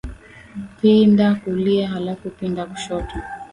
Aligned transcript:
Pinda 0.81 1.35
kulia, 1.35 1.87
halafu 1.87 2.29
pinda 2.29 2.65
kushoto. 2.65 3.13